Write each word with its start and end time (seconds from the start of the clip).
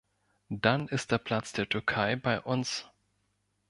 Dann 0.49 0.87
ist 0.87 1.11
der 1.11 1.19
Platz 1.19 1.51
der 1.53 1.69
Türkei 1.69 2.15
bei 2.15 2.39
uns! 2.41 2.89